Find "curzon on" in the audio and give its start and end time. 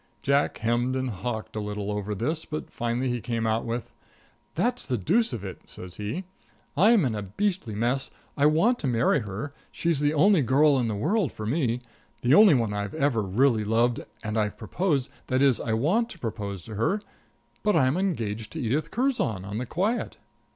18.89-19.59